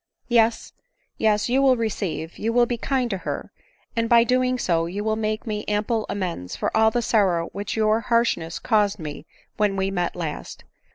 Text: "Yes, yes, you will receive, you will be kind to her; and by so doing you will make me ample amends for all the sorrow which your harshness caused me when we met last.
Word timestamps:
"Yes, 0.39 0.73
yes, 1.19 1.47
you 1.47 1.61
will 1.61 1.77
receive, 1.77 2.39
you 2.39 2.51
will 2.51 2.65
be 2.65 2.75
kind 2.75 3.07
to 3.11 3.19
her; 3.19 3.51
and 3.95 4.09
by 4.09 4.23
so 4.23 4.27
doing 4.29 4.59
you 4.91 5.03
will 5.03 5.15
make 5.15 5.45
me 5.45 5.63
ample 5.67 6.07
amends 6.09 6.55
for 6.55 6.75
all 6.75 6.89
the 6.89 7.03
sorrow 7.03 7.49
which 7.49 7.75
your 7.77 7.99
harshness 7.99 8.57
caused 8.57 8.97
me 8.97 9.27
when 9.57 9.75
we 9.75 9.91
met 9.91 10.15
last. 10.15 10.63